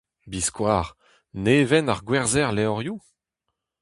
[0.31, 0.91] Biskoazh!
[1.43, 2.97] Neven, ar gwerzher levrioù?